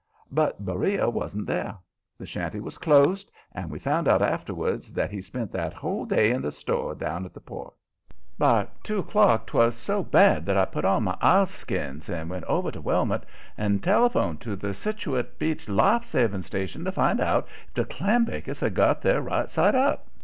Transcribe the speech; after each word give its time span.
But 0.31 0.65
Beriah 0.65 1.11
wasn't 1.11 1.45
there. 1.45 1.75
The 2.17 2.25
shanty 2.25 2.59
was 2.59 2.79
closed, 2.79 3.31
and 3.51 3.69
we 3.69 3.77
found 3.77 4.07
out 4.07 4.23
afterwards 4.23 4.91
that 4.93 5.11
he 5.11 5.21
spent 5.21 5.51
that 5.51 5.75
whole 5.75 6.05
day 6.07 6.31
in 6.31 6.41
the 6.41 6.51
store 6.51 6.95
down 6.95 7.23
at 7.23 7.35
the 7.35 7.39
Port. 7.39 7.75
By 8.39 8.67
two 8.81 8.97
o'clock 8.97 9.45
'twas 9.45 9.75
so 9.75 10.01
bad 10.03 10.43
that 10.47 10.57
I 10.57 10.65
put 10.65 10.85
on 10.85 11.03
my 11.03 11.15
ileskins 11.21 12.09
and 12.09 12.31
went 12.31 12.45
over 12.45 12.71
to 12.71 12.81
Wellmouth 12.81 13.25
and 13.59 13.83
telephoned 13.83 14.41
to 14.41 14.55
the 14.55 14.73
Setuckit 14.73 15.37
Beach 15.37 15.69
life 15.69 16.05
saving 16.05 16.41
station 16.41 16.83
to 16.85 16.91
find 16.91 17.19
out 17.21 17.47
if 17.67 17.75
the 17.75 17.85
clambakers 17.85 18.59
had 18.61 18.73
got 18.73 19.03
there 19.03 19.21
right 19.21 19.51
side 19.51 19.75
up. 19.75 20.07